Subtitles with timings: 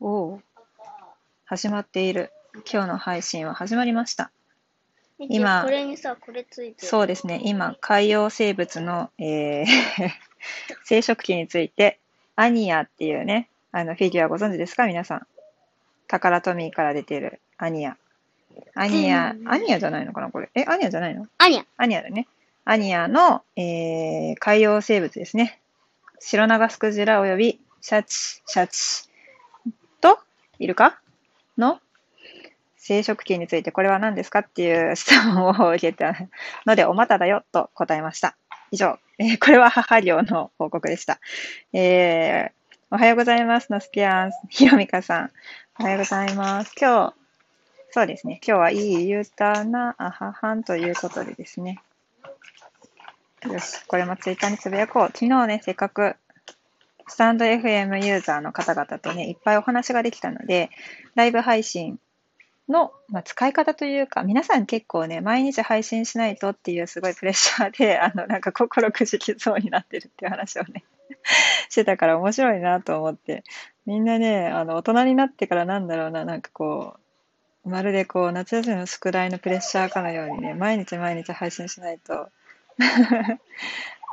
[0.00, 0.40] おお。
[1.46, 2.32] 始まっている。
[2.72, 4.30] 今日の配信は始まりました。
[5.18, 6.88] 今これにさ、これついてる。
[6.88, 7.40] そうですね。
[7.44, 9.66] 今、海洋生物の、えー
[10.84, 11.98] 生殖器について、
[12.36, 14.86] アニアっていうね、あのフィギュアご存知ですか？
[14.86, 15.26] 皆さん。
[16.06, 17.96] タカラトミーから出てるアニア。
[18.74, 20.50] アニアう、んアニアじゃないのかなこれ？
[20.54, 21.26] え、アニアじゃないの？
[21.38, 21.64] アニャ。
[21.76, 22.26] アニアだね。
[22.66, 25.60] アニアの、えー海洋生物ですね。
[26.18, 28.14] シロナガスクジラおよびシャチ、
[28.46, 29.08] シャチ
[30.58, 31.00] と、イルカ
[31.58, 31.80] の？
[32.76, 36.14] 生殖器についてこれは何ですかっていう質問を受けた
[36.66, 38.36] ので、おまただよと答えました。
[38.70, 38.98] 以上。
[39.18, 41.18] えーこれは母寮の報告でした。
[41.72, 43.72] えーおはようございます。
[43.72, 45.30] のすけあん、ひろみかさん。
[45.80, 46.72] おはようございます。
[46.80, 47.14] 今日、
[47.90, 48.40] そうですね。
[48.46, 51.80] 今日はいいゆうたなあははんということでですね。
[53.42, 55.06] よし、これもツイッターにつぶやこう。
[55.06, 56.16] 昨日ね、せっかく、
[57.06, 60.70] スタンド FM ユーザーの方々とね、いっぱいお話ができたので、
[61.14, 61.98] ライブ配信
[62.68, 70.84] の、まあ、使い方というか、皆さん結構ね、毎日配信しないとっていうすごいプレッシャーで、 あの、なんか心くじきそうになってるっていう話をね、
[71.68, 73.44] してたから面白いなと思って、
[73.86, 76.96] みんなね、あの、大人になってからなんだろうな、なんかこ
[77.64, 82.30] う、まるでこう、夏休みの宿題のプレッシャーかのようにね、毎日毎日配信しないと、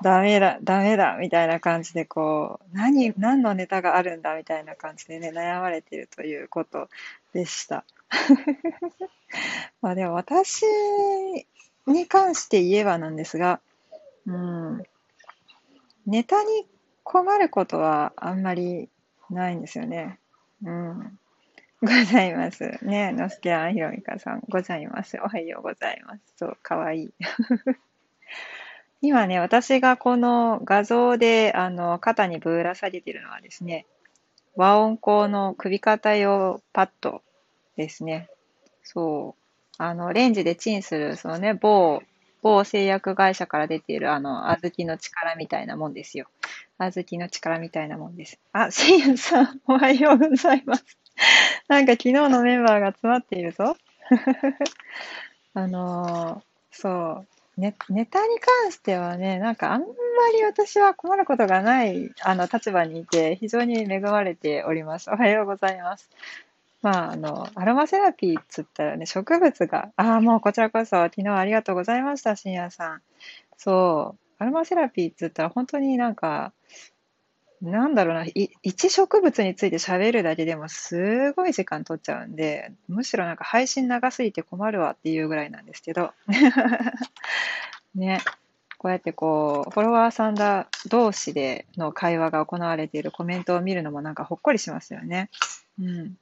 [0.03, 6.89] ダメだ、ダメだ、みたいな感じで、こう、何、何のネタがあるんだ、みたいな感じでね、悩まれているということ
[7.33, 7.83] でした。
[9.81, 10.63] まあでも私
[11.87, 13.61] に関して言えばなんですが、
[14.25, 14.83] うん、
[16.05, 16.67] ネタに
[17.03, 18.89] 困ることはあんまり
[19.29, 20.19] ないんですよね。
[20.63, 21.19] うん。
[21.81, 22.77] ございます。
[22.83, 25.17] ねのすけあんひろみかさん、ございます。
[25.23, 26.21] おはようございます。
[26.37, 27.13] そう、かわいい。
[29.01, 33.85] 今ね、私がこの画像で、あの、肩にぶら下げてるのはですね、
[34.55, 37.23] 和音工の首肩用パッド
[37.77, 38.29] ですね。
[38.83, 39.43] そう。
[39.77, 42.01] あの、レンジでチンする、そのね、某、
[42.43, 46.27] 某製薬会社から出ている、あの、小豆の力みたいなもんですよ。
[46.79, 48.39] 小豆の力みたいなもんです。
[48.53, 50.85] あ、しんやさん、おはようございます。
[51.67, 53.75] なんか昨日のメンバーが詰まっているぞ。
[55.53, 56.43] あのー
[56.73, 57.40] そう。
[57.57, 59.87] ネネタに関してはね、なんかあんま
[60.33, 65.09] り私は困ることがないあの立場にいて、非常に恵まれております。
[65.09, 66.09] おはようございます。
[66.81, 73.01] まあ、あの、アロマセラピーっつったらね、植物が、ああ、もうこちらこそ、昨日ありがとうございました、深夜さん。
[73.57, 76.53] そう、アロマセラピーっつったら本当になんか、
[77.61, 86.11] なんだろうな、い一植物について喋るだけでもすごい時間取っちゃうんで、むしろなんか配信長すぎて困るわっていうぐらいなんですけど。
[87.93, 88.21] ね。
[88.79, 95.29] こうやってこう、フォロワーさんだ同士での会話が行われているコメントを見るのもなんかほっこりしますよね。
[95.79, 96.17] うん。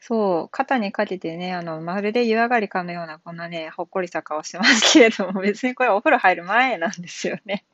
[0.00, 7.64] そう、肩にかけてね、あの、まるで湯上がりかのようなこんなね、ほっこりした顔してますけれども、別にこれお風呂入る前なんですよね。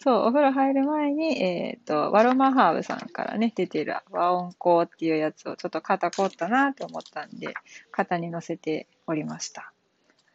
[0.00, 7.54] そう、お風呂入る前に、えっ、と、ワロマハーブさんからね、出てる和音香っていうやつをちょっと肩凝ったなと思ったんで、
[7.90, 9.72] 肩に乗せておりました。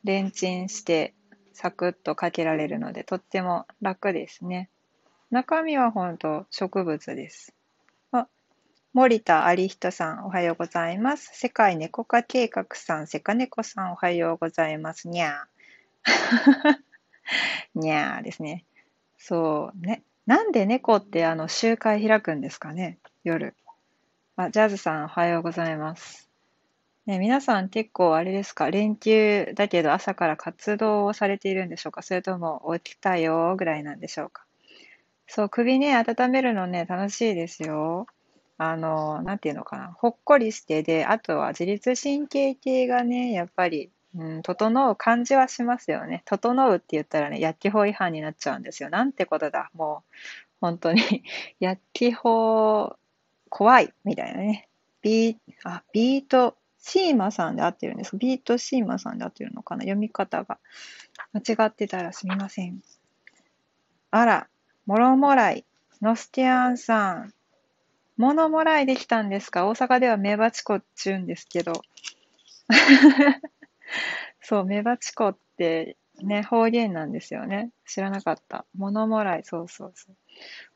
[0.04, 1.14] レンチンして、
[1.54, 4.70] サクッとかけられるので、とっても楽ですね。
[5.32, 7.54] 中身は本当植物です。
[8.12, 8.28] あ、
[8.92, 11.32] 森田有人さん、おはようございます。
[11.34, 15.08] 世界猫化計画さん、セカネコさん、おはようございます。
[15.08, 16.78] にゃー。
[17.80, 18.66] にゃーですね。
[19.26, 20.04] そうね。
[20.26, 22.98] なんで猫ってあの集会開くんですかね？
[23.24, 23.56] 夜。
[24.36, 26.30] あ、ジャズさんおはようございます。
[27.06, 28.70] ね、皆さん結構あれですか？
[28.70, 32.02] 連休だけど朝から活動をされているんでしょうか？
[32.02, 33.56] それとも起きたよ？
[33.56, 34.44] ぐらいなんでしょうか？
[35.28, 38.08] そう、首ね、温めるのね、楽しいですよ。
[38.58, 39.94] あの、なんていうのかな？
[39.94, 46.22] ほっこりしてで、あとは自律神経系がね、やっぱり、うん、整う感じはしますよね。
[46.26, 48.90] 整うって言ったらね、薬機法違反になっちゃうんですよ。
[48.90, 49.72] なんてことだ。
[49.74, 50.14] もう、
[50.62, 51.02] 本当に
[51.60, 52.96] 薬機法、
[53.50, 54.70] 怖い、みたいなね。
[55.02, 60.60] ビー、あ、ビート、シーマさんで合ってるんですビートシーマさんで合ってるのかな読み方が。
[61.34, 62.82] 間違ってたらすみません。
[64.12, 64.48] あら、
[64.86, 65.66] もろもらい、
[66.02, 67.34] ノスティアンさん。
[68.18, 69.66] ものもらいできたんですか？
[69.68, 71.82] 大阪ではメバチコって言うんですけど。
[74.44, 77.72] そう、メバチコってね、方言なんですよね。
[77.88, 78.66] 知らなかった。
[78.76, 80.16] ものもらい、そうそうそう。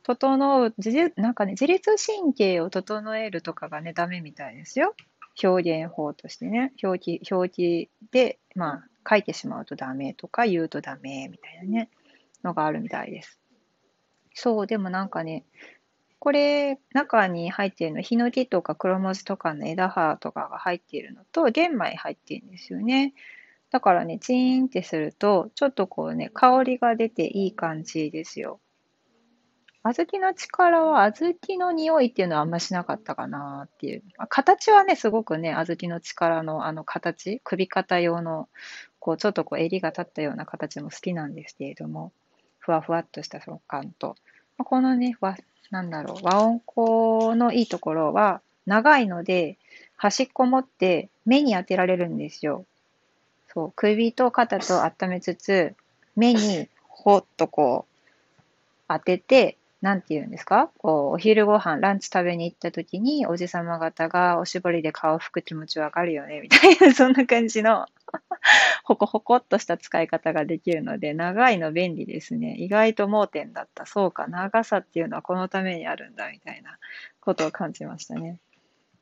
[0.04, 4.96] 整う、自律なんかね、自律神経を整えるとかがね、ダメみたいですよ。
[5.44, 6.74] 表現法としてね。
[6.82, 11.90] 表記、表記で、まあ、書いてしまうとダメとか言うとダメみたいなね、
[12.44, 13.40] のがあるみたいです。
[14.34, 15.46] そう、でもなんかね、
[16.20, 23.14] これ、中に入っているの、ヒノキとか黒文字とかの枝葉とかが入っているのと、玄米入っているんですよね。
[23.70, 28.60] だからね、チーンってすると、ちょっとこうね、香りが出ていい感じですよ。
[29.84, 34.04] 小豆の力は、小豆の匂いっていうのはあんましなかったかなっていう。
[34.28, 38.50] 形はね、すごくね、小豆の力のあの形、首肩用の、
[39.00, 42.12] こう、ちょっとこう、襟が立ったような形も好きなんですけれども、
[42.60, 44.16] ふわふわっとした食感と、
[44.58, 45.38] このね、わ、
[45.72, 49.58] なんだろう、和音香のいいところは、長いので、
[49.96, 52.66] 端っこ持って目に当てられるんですよ。
[53.54, 55.76] そう、首と肩と温めつつ、
[56.16, 58.42] 目にほっとこう、
[58.88, 60.72] 当てて、なんて言うんですか？
[60.80, 67.86] こう、お昼ご飯、ランチ食べに行った時に、おじさま方がおしぼりで顔拭く気持ちわかるよね、みたいな、そんな感じの
[68.84, 72.56] ほこほこっとした使い方ができるので、長いの便利ですね。
[72.58, 73.86] 意外と盲点だった。
[73.86, 76.78] そうか、長さっていうのはこのためにあるんだ、みたいな
[77.22, 78.40] ことを感じましたね。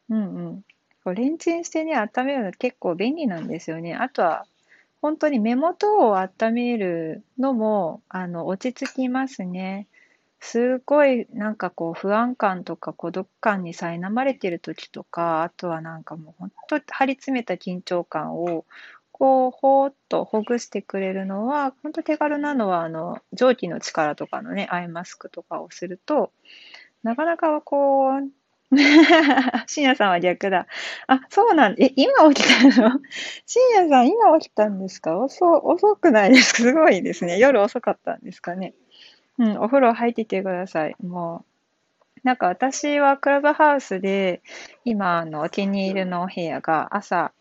[0.10, 0.66] うんうん。
[1.06, 3.94] こうレンチンしてね、温めるの結構便利なんですよね。
[3.94, 4.48] あとは、
[5.04, 9.88] 本当に目元を温めるのも、あの、落ち着きますね。
[10.40, 18.66] すごいなんかこう不安感とか孤独感に苛まれてる時とか、あとはなんかもう本当張り詰めた緊張感を
[19.12, 26.32] こうほーっとほぐしてくれるのは、本当手軽なのはあの蒸気の力とかのね、アイマスクとかをすると、
[27.04, 28.30] なかなかこう、
[29.68, 30.68] 深夜さんは逆だ。
[31.08, 33.00] あ、そうなんえ、今起きたの？
[33.46, 35.18] 深夜さん、今起きたんですか？
[35.18, 36.64] 遅、遅くないですか？
[36.64, 37.38] すごいですね。
[37.40, 38.74] 夜遅かったんですかね？
[39.38, 40.96] うん、お風呂入っててください。
[41.04, 41.44] も
[42.16, 44.42] う、なんか私はクラブハウスで、
[44.86, 47.32] 今、あの、お気に入りのお部屋が朝、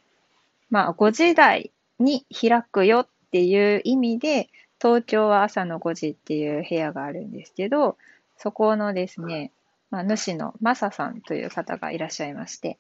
[0.71, 1.71] まあ、5時台
[2.01, 4.49] に開くよっていう意味で、
[4.83, 7.97] 東京は朝の5時っていう部屋があるんですけど、
[8.37, 9.53] そこのですね、
[9.95, 12.79] まあ、主のマサさんという方がいらっしゃいまして、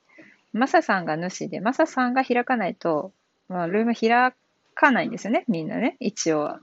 [0.52, 3.12] マサさんが主で、マサさんが開かないと、
[3.48, 4.34] まあ、ルーム開
[4.74, 6.60] かないんですよね、みんなね、一応は。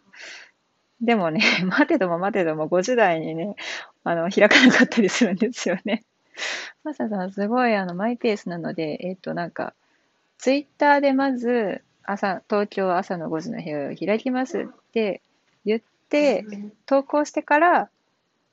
[0.99, 3.55] でもね、 待てども待てども5時台にね、
[4.03, 6.03] あの、開かなかったりするんですよね。
[6.83, 9.73] マサさん、すごいあの、マイペースなので、えっ、と、なんか、
[10.37, 15.21] ツイッターでまず、朝、東京朝の5時の部屋を開きますって
[15.63, 16.43] 言って、
[16.85, 17.89] 投稿してから、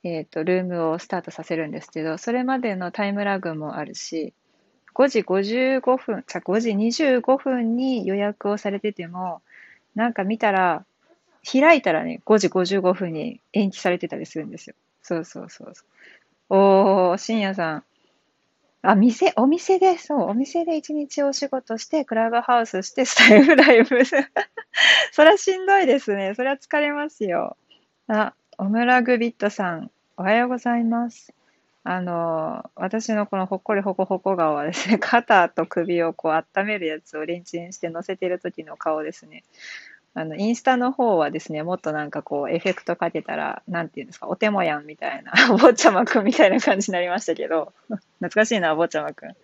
[0.03, 4.33] えっ、と、ルームをスタートさせるんですけど、それまでのタイムラグもあるし、
[4.93, 9.41] 5時55分、じゃ5時25分に予約をされてても、
[9.95, 10.85] なんか見たら、
[11.49, 14.75] 開いたらね、5時55分に延期されてたりするんですよ。
[15.01, 15.83] そうそうそうそ
[16.49, 16.55] う。
[16.55, 17.83] おー、深夜さん。
[18.81, 23.99] あ、店、お店で、そう、お店で一日お仕事して、クラブハウスして、スタイフライブ。
[25.11, 26.33] それはしんどいですね。
[26.35, 27.57] それは疲れますよ。
[28.07, 31.33] あ、オムラグビットさん、おはようございます。
[31.85, 39.45] あの、私のこのほっこりほこほこ顔はですね、 肩と首をこう温めるやつをレンチンして乗せてる時の顔ですね。
[40.13, 47.71] あの、インスタの方はですね、もっとなんかこう、エフェクトかけたら、なんていうんですか、お手もやんみたいな、お 坊ちゃまくんみたいな感じになりましたけど、
[48.19, 49.35] 懐かしいな、お坊ちゃまくん。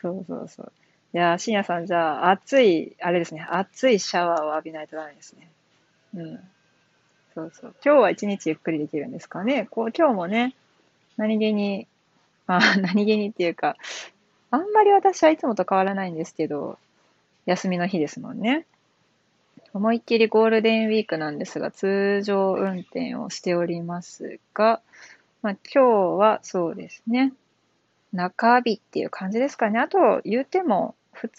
[0.00, 0.72] そうそうそう。
[1.14, 5.48] いや深夜さん、じゃあ、暑い、あれですね、暑いシャワーを浴びないとダメですね。
[6.16, 6.40] うん。
[7.34, 7.74] そうそう。
[7.84, 9.66] 今日は一日ゆっくりできるんですかね？
[9.70, 10.54] こう、今日もね、
[11.16, 11.86] 何気に、
[12.46, 13.76] まあ、 何気にっていうか、
[14.50, 16.78] あんまり私はいつもと変わらないんですけど、
[17.46, 18.66] 休みの日ですもんね。
[19.72, 24.82] 思いっきりゴールデンウィークなんですが、通常運転をしておりますが、
[25.40, 27.32] まあ、今日はそうですね、
[28.12, 29.78] 中日っていう感じですかね。
[29.78, 31.30] あと、言うても、2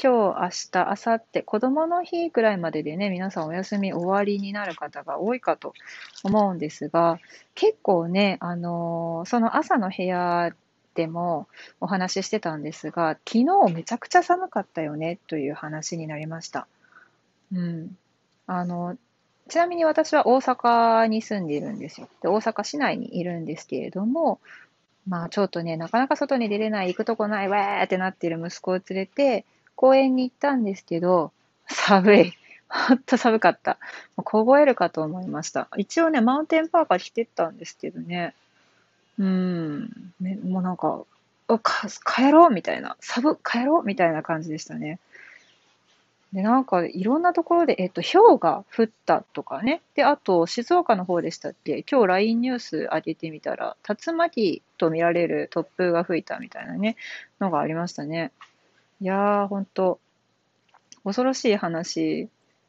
[0.00, 5.74] 今日、明日、明後日、子供の日ぐらいまででね、皆さんお休み終わりになる方が多いかと
[6.22, 7.18] 思うんですが、
[7.54, 10.54] 結構ね、あのー、その朝の部屋
[10.94, 11.48] でも
[11.80, 16.66] お話ししてたんですが、昨日めちゃくちゃ寒かったよねという話になりました。
[17.52, 17.96] うん。
[18.46, 18.96] あの、
[19.48, 22.08] ちなみに私は大阪に住んでいるんですよ。
[22.22, 24.40] で、大阪市内にいるんですけれども、
[25.06, 29.44] まあちょっとね、なかなか外に出れない、行くとこない、わーってなっている息子を連れて、
[29.82, 31.32] 公園に行ったんですけど、
[31.66, 32.32] 寒い。
[32.68, 33.78] ほんと寒かった。
[34.14, 35.66] 凍えるかと思いました。
[35.76, 38.32] 一応ね、マウンテンパーカー着てったんですけどね。
[39.18, 39.90] うん。
[40.20, 41.02] ね、もうなんか、
[41.48, 42.96] か帰ろうみたいな。
[43.00, 45.00] 寒、帰ろうみたいな感じでしたね。
[46.32, 49.82] で、なんかいろんなところで、えっと、氷が降ったとかね。
[49.96, 51.84] で、あと、静岡の方でしたっけ？
[51.90, 56.96] 今日 LINE ニュース上げてみたら、竜巻と見られる突風が吹いたみたいなね、
[57.40, 58.30] のがありましたね。
[59.02, 59.98] いやー、ほんと、
[61.02, 62.28] 恐ろしい話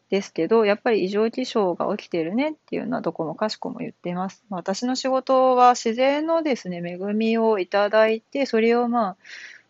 [0.10, 4.44] ですけど、やっぱり異常気象が起きてるねっていうのはどこもかしこも言っています。
[4.50, 9.18] 私の仕事は自然のですね、恵みをいただいて、それをまあ、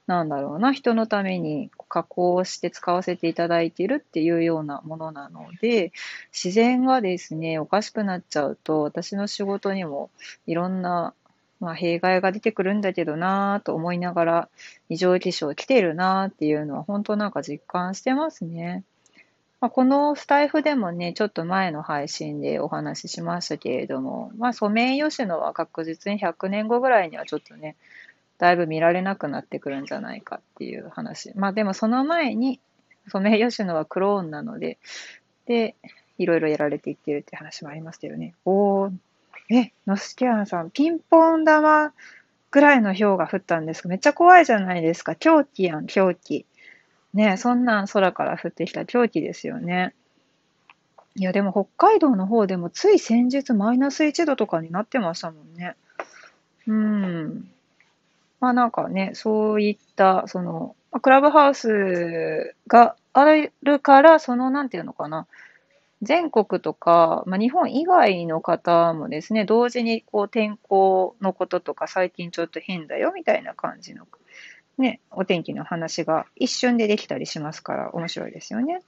[0.08, 5.92] なんだろうな、人のために加工して使わせていただいているっていうようなものなので、
[6.32, 10.12] 自然がですね、おかしくなっちゃうと、私の仕事にも
[10.48, 11.14] いろんな、
[11.64, 14.50] まあ、弊害が出てくるんだけどなぁと思いながら、
[14.90, 18.84] 異常気象来てるなぁっていうのは本当なんか実感してますね。
[19.62, 27.78] まあ、このスタイフでもね、ちょっと前の配信でお話ししましたけれども、まあ、ソメイヨシノは確実に100年後ぐらいにはちょっとね、
[28.40, 31.32] だいぶ見られなくなってくるんじゃないかっていう話。
[31.36, 32.60] まあでもその前に、
[33.08, 34.80] ソメイヨシノはクローンなので、
[35.46, 35.76] で、
[36.18, 38.34] いろいろやられていってるって話もありましたよね。
[38.44, 38.92] おー、
[39.50, 41.94] え、ノスキアンさん、ピンポン玉
[42.52, 43.90] ぐらいの氷が降ったんですか？
[43.90, 45.16] めっちゃ怖いじゃないですか。
[45.16, 46.46] 狂気やん、狂気。
[47.14, 49.94] ねそんなん空から降ってきた狂気ですよね。
[51.16, 55.76] いや、でも北海道の方でもつい先日マイナス1度とかになってましたもんね。
[56.66, 57.52] うん。
[58.40, 63.26] まあなんかね、そういった、その、クラブハウスがあ
[63.62, 65.28] るから、その、なんていうのかな、
[66.04, 74.08] 全国とか、まあ、日本以外の方もですね、同時にこう天候のこととか、最近ちょっと変だよみたいな感じの、
[74.78, 78.82] ね、お天気の話が一瞬でできたりしますから、面白いですよね。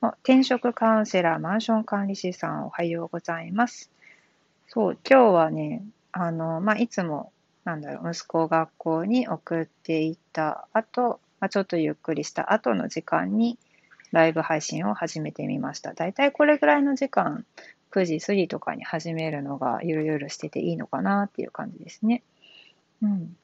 [0.00, 3.90] 転職カウンセラー、マンション管理士さん、おはようございます。
[4.66, 7.32] そう、今日はね、あの、まあ、いつも
[7.68, 13.58] なんだろう、息子を学校に送っていった後、まあ、ちょっとゆっくりした後の時間に
[14.12, 15.94] ライブ配信を始めてみました。
[15.94, 17.44] だいたいこれぐらいの時間、
[17.90, 22.22] 9時過ぎとかに始めるのがゆるゆるしてていいのかなっていう感じですね。
[23.02, 23.36] うん。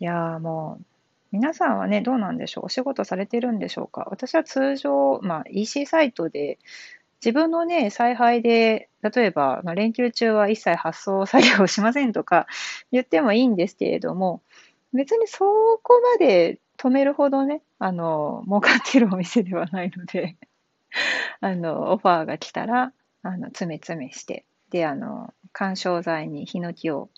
[0.00, 0.84] いやーもう、
[1.32, 6.58] 皆さんはね、どうなんでしょうお仕事されてるんでしょうか私は通常、まあ、EC サイトで
[7.24, 12.46] 自分のね、采配で、例えば、まあ、連休中は一切発送作業しませんとか
[12.92, 14.42] 言ってもいいんですけれども、
[14.92, 15.44] 別にそ
[15.82, 20.36] こまで止めるほどね、あの、儲かってるお店ではないので
[21.40, 27.08] あの、オファーが来たら、あの、詰め詰めして、で、あの、緩衝材にヒノキを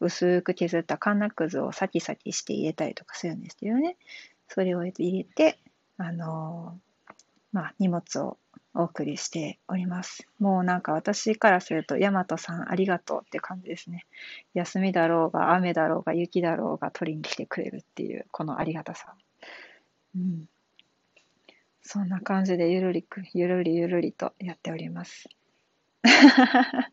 [0.00, 3.96] 薄く削ったカンナくずをサキサキして入れたりとかするんですけどね。
[4.48, 5.58] それを入れて、
[5.96, 6.78] あの、
[7.52, 8.36] まあ、荷物を
[8.74, 10.26] お送りしております。
[10.38, 14.06] もうなんか私からすると、ヤマトさんありがとうって感じですね。
[14.54, 19.14] 休みだろうが、雨だろうが、雪だろうが取りに来てくれるっていう、このありがたさ。
[20.14, 20.48] うん。
[21.82, 25.28] そんな感じでゆるりく、ゆるりゆるりとやっております。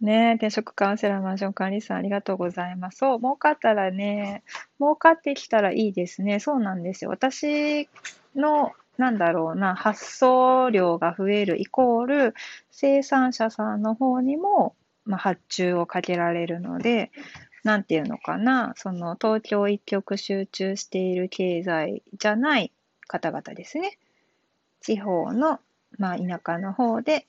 [0.00, 2.98] ねえ、転職カウンセラーマンション管理さんありがとうございます。
[2.98, 4.42] そう、儲かったらね、
[4.80, 6.40] 儲かってきたらいいですね。
[6.40, 7.10] そうなんですよ。
[7.10, 7.88] 私
[8.34, 8.72] の
[9.02, 12.34] なんだろうな、発送量が増えるイコール、
[12.70, 17.10] 生産者さんの方にも、まあ、発注をかけられるので、
[17.64, 22.70] なんていうのかな、その東京一極集中している経済じゃない
[23.08, 23.98] 方々ですね。
[24.80, 25.58] 地方の、
[25.98, 27.26] まあ、田舎の方で、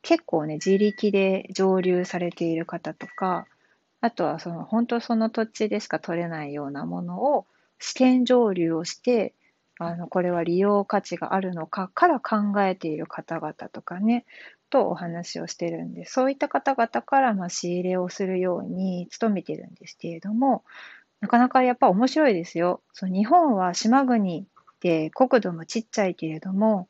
[0.00, 3.46] 結構ね、自力で上流されている方とか、
[4.00, 7.44] あとはその本当その土地でしか取れないようなものを
[7.78, 9.34] 試験上流をして、
[9.78, 14.24] あの、これは利用価値があるのかから考えている方々とかね、
[14.70, 20.64] とお話をしてるんで、そういった方々からま仕入れをするように努めてるんですけれども、
[21.20, 22.82] なかなかやっぱ面白いですよ。
[22.92, 24.46] そう日本は島国
[24.80, 26.88] で国土もちっちゃいけれども、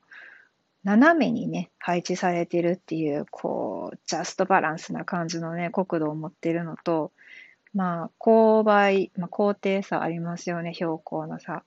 [0.84, 7.10] 斜めにね、配置されてるっていう、こう、ジャストバランスな感じのね、国土を持ってるのと、
[7.74, 11.64] まあ、勾配、まあ、高低差ありますよね、標高の差。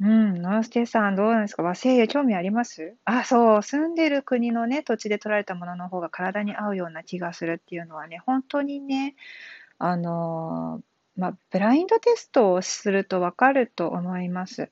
[0.00, 1.64] うん、ノースケさん、どうなんですか？
[1.64, 2.96] 和製油興味あります？
[3.04, 9.16] あ、そう、住んでる国のね、土地で取られたものの方が体に合うような気がするっていうのはね、本当にね、
[9.78, 14.70] あのー、まあ、ブラインドテストをするとわかると思います。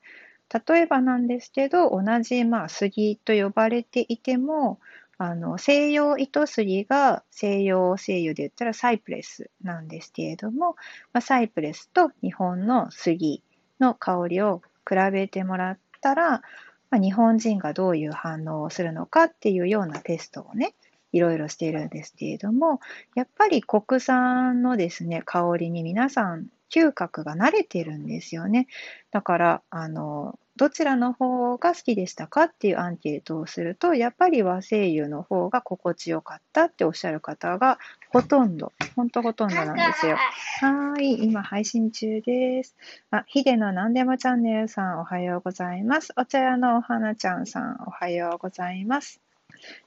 [0.68, 4.78] 例えばなんですけど、同じ、まあ、杉と呼ばれていても、
[5.18, 10.76] あの、西洋糸杉が西洋精油で言ったらサイプレスなんですけれども、
[11.12, 13.42] まあ、サイプレスと日本の杉
[13.80, 16.42] の香りを比べてもらったら、
[16.90, 20.74] まあ、日本人がどういう反応をするのかっていうようなテストをね、
[21.12, 22.80] いろいろしているんですけれども、
[23.14, 28.66] やっぱり国産のですね、香りに皆さん嗅覚が慣れてるんですよね。
[29.10, 37.78] だから、あの、どちらの方が好きでしたかっていうアンケートをすると、やっぱり和声優の方が心地よかったっておっしゃる方が
[38.10, 40.16] ほとんど、ほんとほとんどなんですよ。
[40.60, 42.74] はーい、今配信中です。
[43.10, 46.14] あ、ヒデのなんでもチャンネルさんおはようございます。
[46.16, 49.20] お茶屋のお花ちゃんさんおはようございます。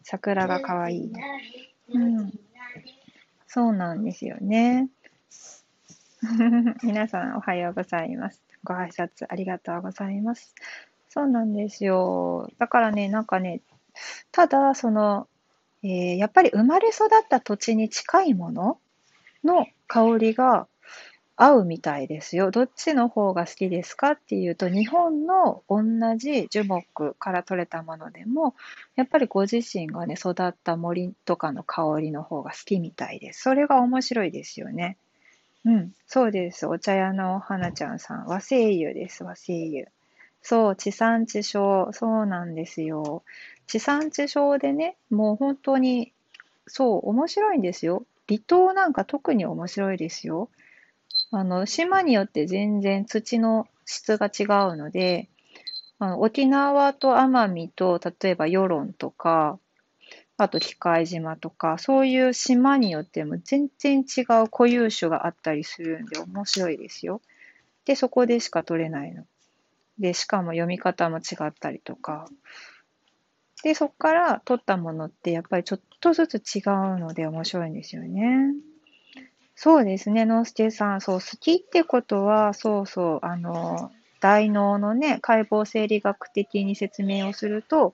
[0.04, 1.12] 桜がかわいい。
[1.94, 2.32] うん。
[3.48, 4.90] そうなんですよね。
[6.84, 8.44] 皆さんおはようございます。
[8.66, 10.54] ご挨拶ありがとうございます。
[11.08, 12.50] そうなんですよ。
[12.58, 13.62] だからね、なんかね、
[14.32, 15.28] ただ、その、
[15.82, 18.80] えー、やっぱり生まれ育った土地に近いもの
[19.46, 20.68] の香りが
[21.38, 22.52] 合うみたいですよ。
[22.52, 25.82] どっちの方が好きですかっていうと、日本の同
[26.18, 28.56] じ樹木から取れたものでも、
[28.98, 33.44] やっぱりご自身がね、育った森とかの香りの方が好きみたいです。
[33.44, 34.98] それが面白いですよね。
[35.66, 36.66] うん、そうです。
[36.68, 38.26] お茶屋の花ちゃんさん。
[38.26, 39.86] 和声優です、和声優。
[40.42, 41.92] そう、地産地消。
[41.92, 43.24] そうなんですよ。
[43.68, 46.14] 地産地消でね、もう本当に、
[46.68, 48.06] そう、面白いんですよ。
[48.30, 50.50] 離島なんか特に面白いですよ。
[51.32, 55.30] あの、島によって全然土の質が違うので、
[56.00, 59.60] あの沖縄と奄美と、例えば与論とか、
[60.42, 67.20] あと機械島とか、そういう島によっても全然違う固有種があったりするんで面白いですよ。
[67.84, 69.26] で、そこでしか取れないの。
[70.00, 72.30] で、しかも読み方も違ったりとか。
[73.64, 78.54] で、そこから取ったものってやっぱりちょっとずつ違うので面白いんですよね。
[79.56, 81.02] そうですね、ノースケさん。
[81.02, 83.92] そう、好きってことは、そうそう、あの、
[84.22, 87.94] 大脳のね、解剖生理学的に説明をすると、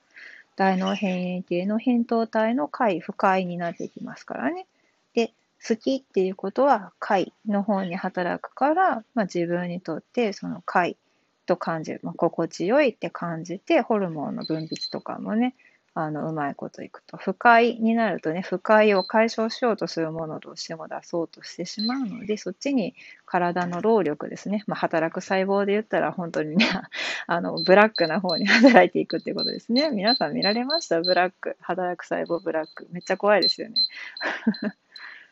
[0.55, 4.67] 大脳辺縁系の扁桃体の解、不快になってきますからね。
[5.13, 5.33] で、
[5.67, 10.97] 好きっていうことは解の方に働くから、まあ、自分にとってその解
[11.45, 15.55] と感じる、まあ、心地よいって感じて、ホルモンの分泌とかもね、
[15.97, 17.15] あの、うまいこといくと。
[17.15, 24.65] 不快になるとね、不快を解消しようとするものをどうしても出そうとしてしまうので、そっちに体の労力ですね。
[24.67, 26.67] まあ、働く細胞で言ったら本当にね、
[27.27, 29.89] あの、ブラックな方に働いていくってことですね。
[29.89, 30.99] 皆さん見られました？
[31.01, 31.55] ブラック。
[31.61, 32.87] 働く細胞ブラック。
[32.91, 33.75] めっちゃ怖いですよね。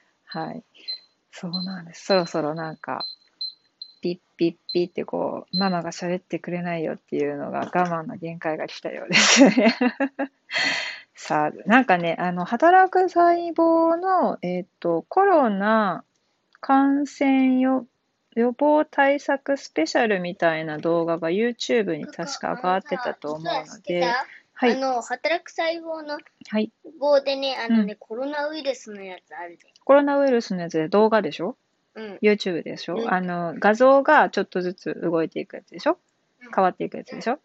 [0.25, 0.63] はい。
[1.31, 2.05] そうなんです。
[2.05, 3.05] そろそろなんか、
[4.03, 9.77] ピッピッピッってこう、ママが喋ってくれないよっていうのが我慢の限界が来たようですね。
[11.15, 16.03] さあ、なんかね、あの、働く細胞の、えっ、と、コロナ
[16.59, 17.85] 感染予
[18.35, 24.03] 予防対策スペシャルみたいな動画が YouTube に確か上がってたと思うので、
[24.53, 26.17] はい、あの、働く細胞の
[26.99, 29.65] 棒でね、はい、あのね、うん、コロナウイルスのやつあるで。
[29.85, 31.55] コロナウイルスのやつで動画でしょ
[31.95, 35.97] うん、YouTube でしょ、うん、あの、画像がちょっとずつ動いていくやつでしょ？
[36.53, 37.39] 変わっていくやつでしょ？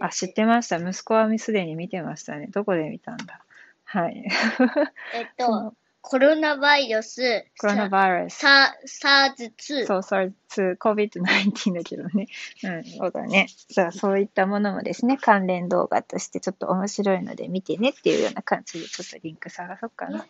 [0.00, 0.76] あ、知ってました。
[0.76, 2.48] 息子はすでに見てましたね。
[2.52, 3.40] どこで見たんだ？
[3.84, 4.28] はい。
[5.14, 9.86] えっと、コロナバイルス、コロナバイルス、SARS2。
[9.86, 12.28] そう、SARS2、COVID-19 だけどね。
[12.62, 13.48] うん、そうだね。
[13.68, 20.26] じゃあ、そういったものもですね、関連動画としてちょっと面白いので見てねっていうような感じで、ちょっとリンク探そうかな。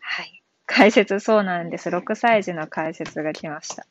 [0.00, 0.42] はい。
[0.66, 1.88] 解説、そうなんです。
[1.88, 3.86] 6歳児の解説が来ました。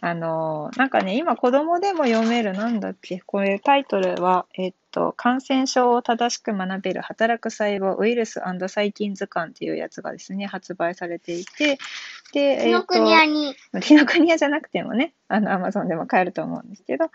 [0.00, 11.78] あの、なんかね、今子供でも読める、なんだっけ、これタイトルは、えっと、感染症を正しく学べる働く細胞ウイルス細菌図鑑っていうやつがですね、発売されていて、
[12.34, 13.56] で、紀ノ国屋に。
[13.80, 17.10] 紀ノ国屋じゃなくてもね、あの、アマゾンでも買えると思うんですけど、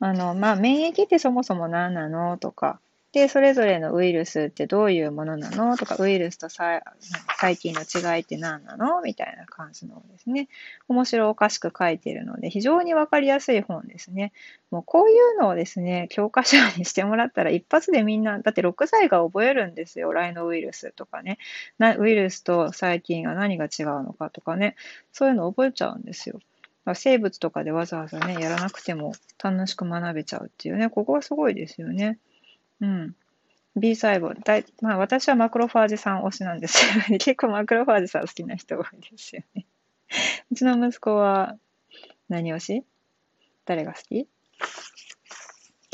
[0.00, 2.78] あの、まあ、免疫ってそもそも何なのとか、
[3.18, 5.76] で、それぞれのウイルスってどういうものなの？
[5.76, 6.82] とか、ウイルスと細
[7.56, 9.02] 菌の違いって何なの？
[9.02, 10.48] みたいな感じのですね、
[10.88, 14.32] 面白おかしく書いているので、非常にわかりやすい本ですね。
[14.70, 20.12] もうこういうのをですね、教科書にしてもらったら一発でみんな、だって6歳が覚えるんですよ。
[20.12, 21.38] ライノウイルスとかね。
[21.78, 24.76] なウイルスと細菌は何が違うのかとかね。
[25.12, 26.38] そういうの覚えちゃうんですよ。
[26.94, 32.18] 生物とかでわざわざね、やらなくても楽しく学べちゃうっていうね、ここはすごいですよね。
[32.80, 33.16] うん。
[33.76, 34.34] B 細胞。
[34.42, 37.18] だいまあ私はマクロファージさん推しなんですよね。
[37.20, 39.66] 結構マクロファージさん好きな人多いですよね。
[40.50, 41.56] うちの息子は
[42.28, 42.84] 何推し？
[43.66, 44.28] 誰が好き？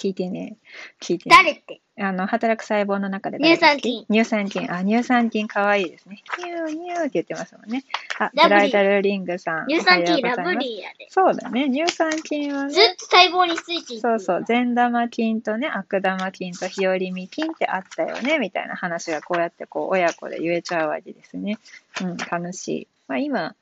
[0.04, 0.56] 聞いてね。
[1.00, 1.34] 聞いてね。
[1.34, 1.80] 誰って？
[1.96, 4.04] あの、働く細胞の中で乳酸菌。
[4.10, 4.70] 乳酸菌。
[4.70, 6.22] あ、乳酸菌かわいいですね。
[6.38, 7.84] ニューニューって言ってますもんね。
[8.18, 9.68] あ、ブライダルリングさん。
[9.68, 11.06] 乳酸菌ラブリーやで。
[11.08, 11.70] そうだね。
[11.70, 12.74] 乳酸菌はね。
[12.74, 14.44] ずっと細胞についていそうそう。
[14.44, 21.58] 善玉菌とね、悪玉菌と日和見菌ってあったよね、みたいな話がこうやってこう、親子で言えちゃうわけですね。
[22.02, 22.88] うん、楽しい。
[23.06, 23.54] まあ今、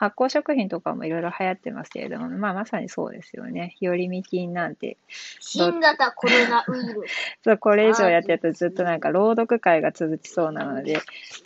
[0.00, 3.74] 発酵食品とかもいろいろ流行ってますけれども、まあまさにそうですよね。
[3.80, 4.96] 日和見菌なんて。
[5.40, 7.12] 新型コロナウイルス。
[7.44, 11.00] そう、これ以上やってるとずっとなんか朗読会が続きそうなので、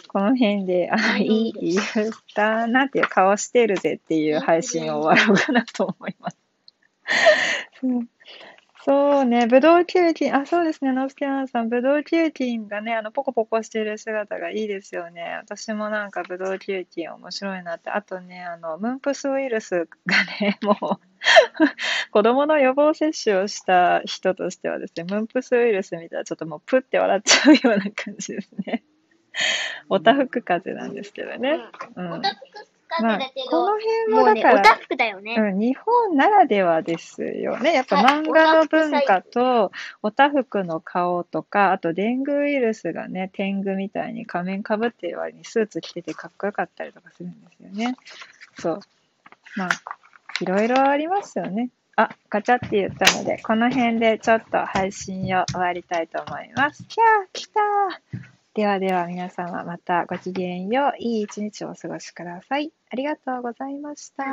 [0.06, 6.38] この辺で、あ、いい、言ったなっていう顔してるぜっていう配信を終わろうかなと思います。
[7.80, 8.06] そ う
[9.24, 15.38] ね、ブドウ球菌、あ、そうですね、ノースケアンさん、ブドウ球菌がね、あの、ポコポコしてる姿がいいですよね。
[15.42, 17.90] 私もなんかブドウ球菌面白いなって。
[17.90, 28.84] あとね、あの、ムンプスウイルスがね、 もう子供の予防接種をした人としてはですね、ムンプスウイルス見たらちょっともうプって笑っちゃうような感じですね。
[29.88, 31.58] おたふく風邪なんですけどね。
[31.96, 32.22] うん。
[33.00, 33.18] まあ、
[33.50, 37.72] この辺もだから、ね、オタだよね、うん、日本ならではですよね。
[37.74, 47.96] やっぱ漫画の文化と、おたふくの顔とか、あとデングウイルスがね、天狗みたいに仮面かぶってる割にスーツ着ててかっこよかったりとかするんですよね。
[48.58, 48.80] そう。
[49.56, 49.68] まあ、
[50.40, 51.70] いろいろありますよね。
[51.96, 56.84] あ、ガチャって言ったので、この辺でちょっと配信を終わりたいと思います。
[56.84, 61.02] キャー来たーではでは皆様またごきげんよう。
[61.02, 62.72] いい一日をお過ごしください。
[62.88, 64.24] ありがとうございました。